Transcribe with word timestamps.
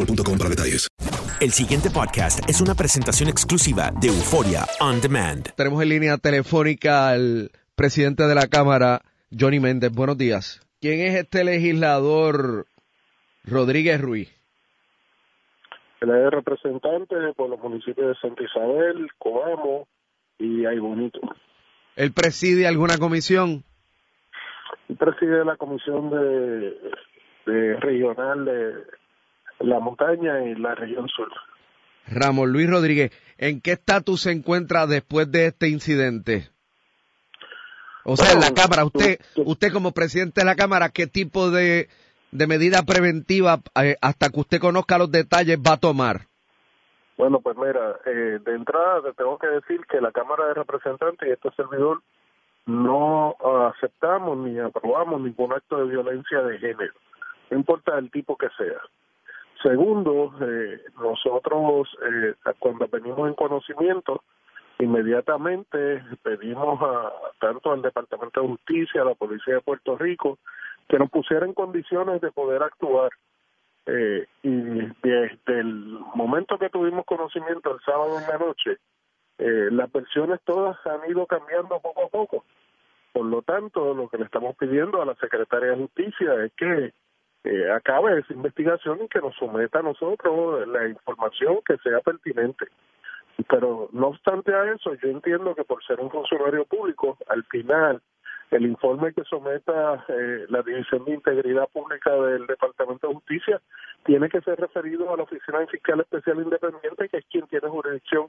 boostmobile.com 0.00 0.38
para 0.38 0.50
detalles. 0.50 0.88
El 1.40 1.50
siguiente 1.50 1.90
podcast 1.90 2.48
es 2.48 2.60
una 2.60 2.74
presentación 2.74 3.28
exclusiva 3.28 3.90
de 4.00 4.08
Euforia 4.08 4.64
On 4.80 5.00
Demand. 5.00 5.54
Tenemos 5.56 5.82
en 5.82 5.88
línea 5.88 6.18
telefónica 6.18 7.10
al 7.10 7.50
presidente 7.74 8.24
de 8.24 8.34
la 8.34 8.46
Cámara, 8.46 9.00
Johnny 9.30 9.60
Méndez. 9.60 9.92
Buenos 9.92 10.18
días. 10.18 10.60
¿Quién 10.80 11.00
es 11.00 11.14
este 11.14 11.44
legislador 11.44 12.66
Rodríguez 13.44 14.00
Ruiz? 14.00 14.28
Él 16.00 16.10
es 16.10 16.30
representante 16.30 17.14
por 17.36 17.50
los 17.50 17.60
municipios 17.60 18.08
de 18.08 18.14
Santa 18.20 18.42
Isabel, 18.42 19.08
Coamo 19.18 19.86
y 20.38 20.64
Ay 20.64 20.78
Bonito. 20.78 21.20
¿Él 21.96 22.12
preside 22.12 22.66
alguna 22.66 22.96
comisión? 22.98 23.64
Y 24.88 24.94
preside 24.94 25.44
la 25.44 25.56
comisión 25.56 26.10
de, 26.10 26.76
de 27.46 27.76
regional 27.80 28.44
de 28.44 28.74
la 29.60 29.78
montaña 29.78 30.44
y 30.44 30.54
la 30.54 30.74
región 30.74 31.08
sur. 31.08 31.28
Ramón 32.06 32.52
Luis 32.52 32.68
Rodríguez, 32.68 33.12
¿en 33.38 33.60
qué 33.60 33.72
estatus 33.72 34.22
se 34.22 34.32
encuentra 34.32 34.86
después 34.86 35.30
de 35.30 35.46
este 35.46 35.68
incidente? 35.68 36.48
O 38.04 38.16
sea, 38.16 38.32
en 38.32 38.40
la 38.40 38.52
Cámara, 38.52 38.84
usted, 38.84 39.20
usted 39.36 39.72
como 39.72 39.92
presidente 39.92 40.40
de 40.40 40.46
la 40.46 40.56
Cámara, 40.56 40.88
¿qué 40.88 41.06
tipo 41.06 41.50
de, 41.50 41.88
de 42.32 42.46
medida 42.46 42.82
preventiva 42.82 43.60
eh, 43.80 43.96
hasta 44.00 44.30
que 44.30 44.40
usted 44.40 44.60
conozca 44.60 44.98
los 44.98 45.10
detalles 45.10 45.58
va 45.58 45.74
a 45.74 45.80
tomar? 45.80 46.22
Bueno, 47.18 47.40
pues 47.40 47.56
mira, 47.56 47.96
eh, 48.06 48.38
de 48.42 48.54
entrada 48.54 49.02
te 49.02 49.12
tengo 49.12 49.38
que 49.38 49.48
decir 49.48 49.80
que 49.86 50.00
la 50.00 50.10
Cámara 50.10 50.46
de 50.46 50.54
Representantes 50.54 51.28
y 51.28 51.32
este 51.32 51.50
servidor 51.50 52.00
no 52.64 53.36
aceptamos 53.74 54.38
ni 54.38 54.58
aprobamos 54.58 55.20
ningún 55.20 55.52
acto 55.52 55.76
de 55.76 55.90
violencia 55.90 56.40
de 56.42 56.58
género, 56.58 56.94
no 57.50 57.58
importa 57.58 57.98
el 57.98 58.10
tipo 58.10 58.36
que 58.36 58.48
sea. 58.56 58.80
Segundo, 59.62 60.32
eh, 60.40 60.80
nosotros 60.98 61.88
eh, 62.02 62.34
cuando 62.58 62.88
venimos 62.88 63.28
en 63.28 63.34
conocimiento, 63.34 64.22
inmediatamente 64.78 66.02
pedimos 66.22 66.80
a 66.82 67.12
tanto 67.38 67.72
al 67.72 67.82
Departamento 67.82 68.40
de 68.40 68.48
Justicia, 68.48 69.02
a 69.02 69.06
la 69.06 69.14
Policía 69.14 69.54
de 69.54 69.60
Puerto 69.60 69.98
Rico, 69.98 70.38
que 70.88 70.98
nos 70.98 71.10
pusieran 71.10 71.50
en 71.50 71.54
condiciones 71.54 72.20
de 72.20 72.32
poder 72.32 72.62
actuar. 72.62 73.10
Eh, 73.86 74.26
y 74.42 74.50
desde 75.02 75.60
el 75.60 75.98
momento 76.14 76.58
que 76.58 76.70
tuvimos 76.70 77.04
conocimiento 77.04 77.74
el 77.74 77.80
sábado 77.80 78.18
en 78.18 78.26
la 78.28 78.38
noche, 78.38 78.78
eh, 79.38 79.68
las 79.70 79.90
versiones 79.90 80.40
todas 80.44 80.76
han 80.86 81.10
ido 81.10 81.26
cambiando 81.26 81.80
poco 81.80 82.04
a 82.04 82.08
poco. 82.08 82.44
Por 83.12 83.26
lo 83.26 83.42
tanto, 83.42 83.94
lo 83.94 84.08
que 84.08 84.18
le 84.18 84.24
estamos 84.24 84.56
pidiendo 84.56 85.02
a 85.02 85.06
la 85.06 85.14
Secretaria 85.16 85.70
de 85.70 85.76
Justicia 85.76 86.44
es 86.44 86.52
que 86.56 86.92
eh, 87.44 87.70
acabe 87.72 88.18
esa 88.18 88.32
investigación 88.34 89.00
y 89.02 89.08
que 89.08 89.20
nos 89.20 89.34
someta 89.36 89.78
a 89.78 89.82
nosotros 89.82 90.68
la 90.68 90.88
información 90.88 91.60
que 91.66 91.78
sea 91.78 92.00
pertinente. 92.00 92.66
Pero 93.48 93.88
no 93.92 94.08
obstante 94.08 94.54
a 94.54 94.72
eso, 94.72 94.94
yo 94.94 95.08
entiendo 95.08 95.54
que 95.54 95.64
por 95.64 95.82
ser 95.84 96.00
un 96.00 96.10
funcionario 96.10 96.66
público, 96.66 97.16
al 97.28 97.44
final 97.44 98.02
el 98.50 98.66
informe 98.66 99.12
que 99.14 99.22
someta 99.24 100.04
eh, 100.08 100.44
la 100.48 100.62
División 100.62 101.04
de 101.04 101.14
Integridad 101.14 101.68
Pública 101.68 102.10
del 102.10 102.46
Departamento 102.46 103.08
de 103.08 103.14
Justicia 103.14 103.60
tiene 104.04 104.28
que 104.28 104.40
ser 104.40 104.58
referido 104.58 105.12
a 105.12 105.16
la 105.16 105.22
Oficina 105.22 105.60
de 105.60 105.68
Fiscal 105.68 106.00
Especial 106.00 106.40
Independiente, 106.42 107.08
que 107.08 107.18
es 107.18 107.24
quien 107.30 107.46
tiene 107.46 107.68
jurisdicción 107.68 108.26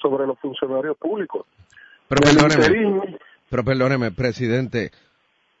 sobre 0.00 0.26
los 0.26 0.38
funcionarios 0.38 0.96
públicos. 0.98 1.46
Pero 2.08 2.20
perdóneme, 2.22 3.18
pero 3.48 3.64
perdóneme, 3.64 4.10
presidente, 4.10 4.90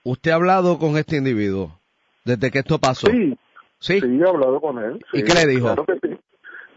¿usted 0.04 0.30
ha 0.30 0.34
hablado 0.34 0.78
con 0.78 0.98
este 0.98 1.16
individuo 1.16 1.81
desde 2.24 2.50
que 2.50 2.58
esto 2.60 2.78
pasó? 2.78 3.06
Sí, 3.08 3.36
¿Sí? 3.78 4.00
sí, 4.00 4.20
he 4.20 4.28
hablado 4.28 4.60
con 4.60 4.78
él. 4.78 5.04
¿Y 5.12 5.22
qué 5.24 5.34
le 5.34 5.46
dijo? 5.46 5.66
Claro 5.66 5.84
que 5.84 5.98
sí. 6.08 6.18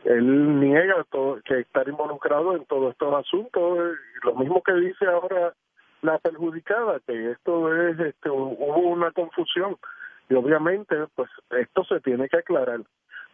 Él 0.06 0.59
niega 0.59 1.03
todo, 1.11 1.39
que 1.44 1.59
estar 1.61 1.88
involucrado 1.88 2.56
en 2.56 2.66
todos 2.66 2.91
estos 2.91 3.13
asuntos. 3.16 3.79
eh, 3.79 3.95
Lo 4.23 4.35
mismo 4.35 4.61
que 4.61 4.73
dice 4.73 5.05
ahora 5.05 5.53
la 6.01 6.19
perjudicada, 6.19 7.00
que 7.07 7.31
esto 7.31 7.73
es, 7.89 8.00
este, 8.00 8.29
hubo 8.29 8.78
una 8.78 9.11
confusión. 9.11 9.78
Y 10.29 10.35
obviamente, 10.35 10.95
pues 11.16 11.29
esto 11.59 11.84
se 11.85 12.00
tiene 12.01 12.29
que 12.29 12.38
aclarar. 12.38 12.81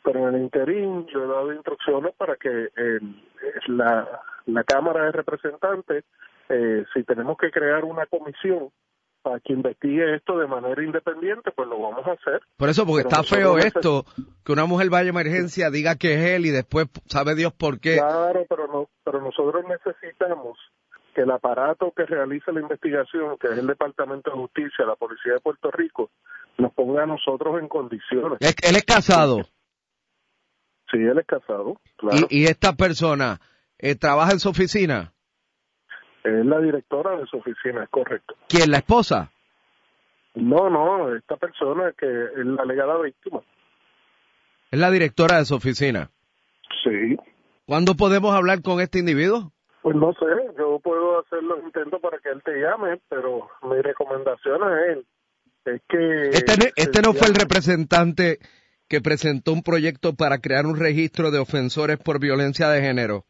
Pero 0.04 0.28
en 0.30 0.36
el 0.36 0.42
interín 0.44 1.06
yo 1.08 1.24
he 1.24 1.28
dado 1.28 1.54
instrucciones 1.54 2.14
para 2.16 2.36
que 2.38 2.70
el- 2.76 3.22
la, 3.68 4.08
la 4.46 4.64
Cámara 4.64 5.06
de 5.06 5.12
Representantes, 5.12 6.06
eh, 6.50 6.86
si 6.94 7.04
tenemos 7.04 7.38
que 7.38 7.52
crear 7.52 7.84
una 7.84 8.06
comisión 8.06 8.70
para 9.22 9.40
que 9.40 9.54
investigue 9.54 10.16
esto 10.16 10.38
de 10.38 10.48
manera 10.48 10.84
independiente, 10.84 11.52
pues 11.52 11.68
lo 11.68 11.80
vamos 11.80 12.06
a 12.08 12.12
hacer. 12.12 12.42
Por 12.58 12.70
eso, 12.70 12.86
porque 12.86 13.04
Pero 13.04 13.22
está 13.22 13.36
feo 13.36 13.58
esto, 13.58 14.06
que 14.44 14.52
una 14.52 14.66
mujer 14.66 14.90
vaya 14.90 15.08
a 15.08 15.10
emergencia, 15.10 15.70
diga 15.70 15.96
que 15.96 16.14
es 16.14 16.36
él 16.36 16.46
y 16.46 16.50
después 16.50 16.88
sabe 17.08 17.36
Dios 17.36 17.54
por 17.54 17.80
qué. 17.80 17.98
Claro, 17.98 18.46
pero 18.50 18.68
no, 18.68 18.90
pero 19.04 19.22
nosotros 19.22 19.64
necesitamos 19.68 20.58
que 21.14 21.22
el 21.22 21.32
aparato 21.32 21.92
que 21.96 22.06
realice 22.06 22.52
la 22.52 22.62
investigación, 22.62 23.38
que 23.38 23.48
es 23.48 23.58
el 23.58 23.68
Departamento 23.68 24.32
de 24.32 24.38
Justicia, 24.38 24.86
la 24.86 24.96
Policía 24.96 25.34
de 25.34 25.40
Puerto 25.40 25.70
Rico, 25.72 26.10
nos 26.58 26.74
ponga 26.74 27.04
a 27.04 27.06
nosotros 27.06 27.60
en 27.60 27.68
condiciones. 27.68 28.40
Él 28.40 28.76
es 28.76 28.84
casado 28.86 29.42
Sí, 30.92 30.98
él 30.98 31.18
es 31.20 31.26
casado, 31.26 31.80
claro. 31.96 32.28
y, 32.30 32.42
y 32.42 32.46
esta 32.48 32.74
persona 32.74 33.40
eh, 33.78 33.96
trabaja 33.96 34.34
en 34.34 34.40
su 34.40 34.50
oficina. 34.50 35.14
Es 36.24 36.46
la 36.46 36.60
directora 36.60 37.18
de 37.18 37.26
su 37.28 37.38
oficina, 37.38 37.84
es 37.84 37.90
correcto. 37.90 38.36
¿Quién? 38.48 38.70
¿La 38.72 38.78
esposa? 38.78 39.32
No, 40.36 40.70
no, 40.70 41.16
esta 41.16 41.36
persona 41.38 41.92
que 41.98 42.06
es 42.08 42.46
la 42.46 42.62
alegada 42.64 43.00
víctima. 43.02 43.42
Es 44.70 44.80
la 44.80 44.90
directora 44.92 45.38
de 45.38 45.46
su 45.46 45.56
oficina. 45.56 46.10
Sí. 46.84 47.18
¿Cuándo 47.66 47.96
podemos 47.96 48.34
hablar 48.34 48.62
con 48.62 48.80
este 48.80 49.00
individuo? 49.00 49.52
Pues 49.82 49.96
no 49.96 50.14
sé, 50.14 50.26
yo 50.58 50.80
puedo 50.80 51.20
hacer 51.20 51.42
los 51.44 51.64
intentos 51.64 52.00
para 52.02 52.20
que 52.20 52.30
él 52.30 52.42
te 52.44 52.52
llame, 52.62 53.00
pero 53.10 53.50
mi 53.64 53.82
recomendación 53.82 54.64
a 54.64 54.86
él 54.92 55.06
es 55.66 55.82
que... 55.90 56.30
Este, 56.30 56.58
no- 56.58 56.72
este 56.76 57.02
no 57.02 57.14
fue 57.14 57.28
el 57.28 57.36
representante 57.36 58.38
que 58.88 59.02
presentó 59.02 59.54
un 59.54 59.64
proyecto 59.64 60.14
para 60.16 60.38
crear 60.40 60.66
un 60.66 60.78
registro 60.80 61.32
de 61.32 61.40
ofensores 61.40 61.98
por 61.98 62.20
violencia 62.20 62.70
de 62.70 62.82
género. 62.82 63.26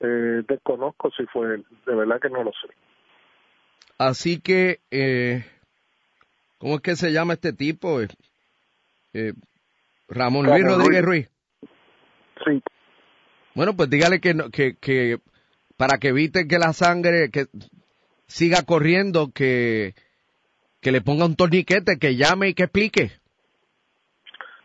Eh, 0.00 0.42
desconozco 0.48 1.10
si 1.16 1.24
fue 1.26 1.54
él, 1.54 1.66
de 1.86 1.94
verdad 1.94 2.20
que 2.20 2.30
no 2.30 2.42
lo 2.42 2.50
sé. 2.52 2.72
Así 3.98 4.40
que, 4.40 4.80
eh, 4.90 5.44
¿cómo 6.58 6.76
es 6.76 6.80
que 6.80 6.96
se 6.96 7.12
llama 7.12 7.34
este 7.34 7.52
tipo? 7.52 8.00
Eh, 8.00 8.08
eh, 9.12 9.34
Ramón 10.08 10.46
Luis 10.46 10.64
Rodríguez. 10.64 11.04
Ruiz. 11.04 11.30
Sí. 12.46 12.62
Bueno, 13.54 13.76
pues 13.76 13.90
dígale 13.90 14.20
que, 14.20 14.32
no- 14.32 14.50
que, 14.50 14.76
que 14.76 15.18
para 15.76 15.98
que 15.98 16.08
evite 16.08 16.48
que 16.48 16.58
la 16.58 16.72
sangre 16.72 17.30
que 17.30 17.46
siga 18.26 18.62
corriendo, 18.62 19.30
que, 19.32 19.94
que 20.80 20.92
le 20.92 21.02
ponga 21.02 21.26
un 21.26 21.36
torniquete, 21.36 21.98
que 21.98 22.16
llame 22.16 22.48
y 22.48 22.54
que 22.54 22.64
explique. 22.64 23.19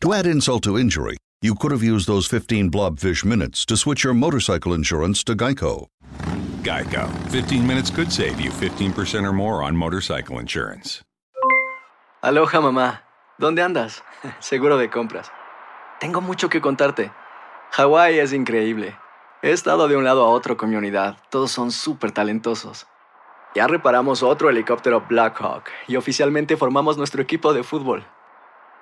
To 0.00 0.14
add 0.14 0.26
insult 0.28 0.62
to 0.62 0.78
injury, 0.78 1.16
you 1.42 1.56
could 1.56 1.72
have 1.72 1.82
used 1.82 2.06
those 2.06 2.28
15 2.28 2.70
blobfish 2.70 3.24
minutes 3.24 3.66
to 3.66 3.76
switch 3.76 4.04
your 4.04 4.14
motorcycle 4.14 4.72
insurance 4.72 5.24
to 5.24 5.34
Geico. 5.34 5.88
Geico. 6.62 7.08
15 7.30 7.66
minutes 7.66 7.90
could 7.90 8.12
save 8.12 8.40
you 8.40 8.52
15% 8.52 9.24
or 9.24 9.32
more 9.32 9.60
on 9.60 9.76
motorcycle 9.76 10.38
insurance. 10.38 11.02
Aloha 12.22 12.60
mamá, 12.60 13.02
¿dónde 13.40 13.60
andas? 13.60 14.04
Seguro 14.38 14.78
de 14.78 14.88
compras. 14.88 15.32
Tengo 15.98 16.20
mucho 16.20 16.48
que 16.48 16.60
contarte. 16.60 17.10
Hawái 17.72 18.20
es 18.20 18.32
increíble. 18.32 18.96
He 19.42 19.50
estado 19.50 19.88
de 19.88 19.96
un 19.96 20.04
lado 20.04 20.24
a 20.24 20.28
otro 20.28 20.56
con 20.56 20.70
mi 20.70 20.76
unidad. 20.76 21.16
Todos 21.28 21.50
son 21.50 21.72
súper 21.72 22.12
talentosos. 22.12 22.86
Ya 23.56 23.66
reparamos 23.66 24.22
otro 24.22 24.48
helicóptero 24.48 25.04
Blackhawk 25.08 25.64
y 25.88 25.96
oficialmente 25.96 26.56
formamos 26.56 26.96
nuestro 26.96 27.20
equipo 27.20 27.52
de 27.52 27.64
fútbol. 27.64 28.06